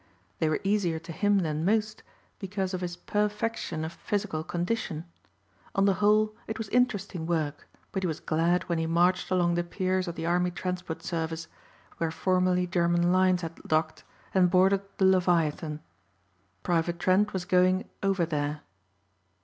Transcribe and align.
They 0.39 0.49
were 0.49 0.59
easier 0.63 0.97
to 0.97 1.11
him 1.11 1.37
than 1.37 1.63
most 1.63 2.01
because 2.39 2.73
of 2.73 2.81
his 2.81 2.95
perfection 2.95 3.85
of 3.85 3.93
physical 3.93 4.43
condition. 4.43 5.05
On 5.75 5.85
the 5.85 5.93
whole 6.01 6.33
it 6.47 6.57
was 6.57 6.69
interesting 6.69 7.27
work 7.27 7.67
but 7.91 8.01
he 8.01 8.07
was 8.07 8.19
glad 8.19 8.63
when 8.63 8.79
he 8.79 8.87
marched 8.87 9.29
along 9.29 9.53
the 9.53 9.63
piers 9.63 10.07
of 10.07 10.15
the 10.15 10.25
Army 10.25 10.49
Transport 10.49 11.03
Service, 11.03 11.47
where 11.99 12.09
formerly 12.09 12.65
German 12.65 13.11
lines 13.13 13.43
had 13.43 13.53
docked, 13.57 14.03
and 14.33 14.49
boarded 14.49 14.81
the 14.97 15.05
Leviathan. 15.05 15.81
Private 16.63 16.97
Trent 16.99 17.31
was 17.31 17.45
going 17.45 17.87
"over 18.01 18.25
there." 18.25 18.61